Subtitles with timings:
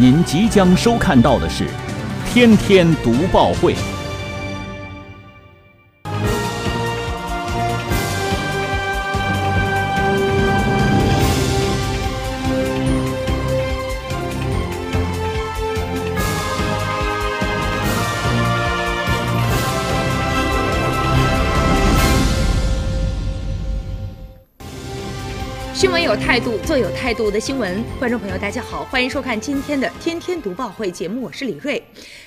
[0.00, 1.64] 您即将收看到的是
[2.32, 3.74] 《天天读报会》。
[25.72, 27.82] 新闻有态度，做有态度的新闻。
[27.98, 31.82] 观众朋友，大家好，欢迎收看今天的《天天读报会》节目，我是李锐。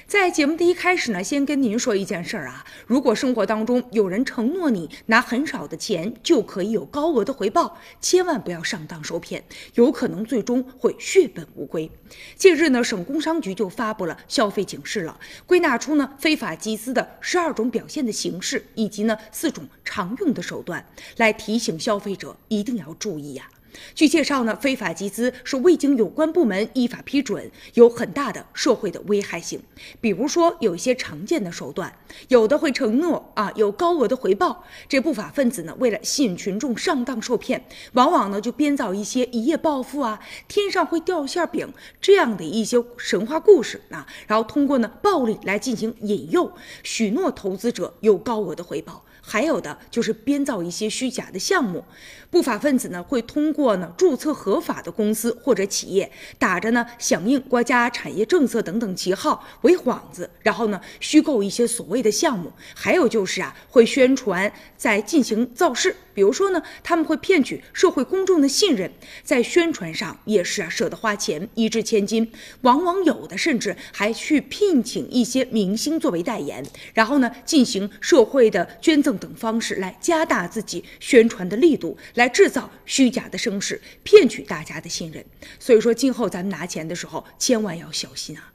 [0.08, 9.44] 在节目的一开始呢，先跟您说一件事儿啊，如果生活当中有人承诺你拿很少的钱就可以有高额的回报，千万不要上当受骗，
[9.75, 11.89] 有可能最终会血本无归。
[12.36, 20.83] 近日呢，省工商局就发布了消费警示了，归纳出呢非法集资的十二种表现的形式，以及呢四种常用的手段，
[21.17, 23.47] 来提醒消费者一定要注意呀。
[23.95, 29.62] 据介绍呢，非法集资是未经有关部门依法批准，有很大的社会的危害性。
[30.00, 31.94] 比如说，有一些常见的手段，
[32.28, 46.52] 有的会承诺啊有高额的回报，这不法分子呢为了吸引群众上当受骗，往往呢就编造一些一夜暴富啊、天上会掉馅饼这样的一些神话故事啊，然后通过呢暴力来进行引诱，
[46.84, 49.03] 许诺投资者有高额的回报。
[49.25, 51.86] 还有的就是编造一些虚假的项目，
[52.30, 62.52] 不法分子呢会通过呢注册合法的公司或者企业，打着呢响应国家产业政策等等旗号为幌子，然后呢虚构一些所谓的项目。
[62.75, 68.91] 还有就是啊会宣传在进行造势，比如说呢他们会骗取社会公众的信任，
[69.23, 72.30] 在宣传上也是啊舍得花钱一掷千金，
[72.61, 76.61] 往往有的甚至还去聘请一些明星作为代言，
[76.94, 79.14] 然后呢进行社会的捐赠。
[79.23, 85.23] 等方式来加大自己宣传的力度，来制造虚假的声声势，骗取大家的信任。
[85.59, 88.52] 所以说，今后咱们拿钱的时候，千万要小心啊！